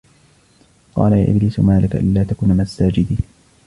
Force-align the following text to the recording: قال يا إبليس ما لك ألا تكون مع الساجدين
قال 0.95 1.13
يا 1.13 1.31
إبليس 1.31 1.59
ما 1.59 1.79
لك 1.79 1.95
ألا 1.95 2.23
تكون 2.23 2.57
مع 2.57 2.61
الساجدين 2.63 3.17